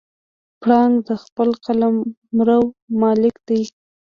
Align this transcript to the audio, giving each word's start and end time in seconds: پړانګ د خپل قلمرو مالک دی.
پړانګ 0.61 0.93
د 1.07 1.09
خپل 1.23 1.49
قلمرو 1.65 2.61
مالک 3.01 3.35
دی. 3.47 3.61